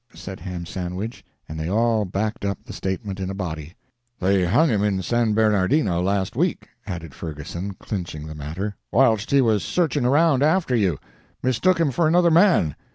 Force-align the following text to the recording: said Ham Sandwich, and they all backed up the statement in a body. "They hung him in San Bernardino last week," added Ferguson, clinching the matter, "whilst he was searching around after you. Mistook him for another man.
said 0.15 0.39
Ham 0.39 0.65
Sandwich, 0.65 1.23
and 1.47 1.59
they 1.59 1.69
all 1.69 2.05
backed 2.05 2.43
up 2.43 2.63
the 2.63 2.73
statement 2.73 3.19
in 3.19 3.29
a 3.29 3.35
body. 3.35 3.75
"They 4.19 4.45
hung 4.45 4.67
him 4.69 4.83
in 4.83 5.03
San 5.03 5.35
Bernardino 5.35 6.01
last 6.01 6.35
week," 6.35 6.69
added 6.87 7.13
Ferguson, 7.13 7.75
clinching 7.75 8.25
the 8.25 8.33
matter, 8.33 8.75
"whilst 8.91 9.29
he 9.29 9.41
was 9.41 9.61
searching 9.63 10.03
around 10.03 10.41
after 10.41 10.75
you. 10.75 10.97
Mistook 11.43 11.79
him 11.79 11.91
for 11.91 12.07
another 12.07 12.31
man. 12.31 12.75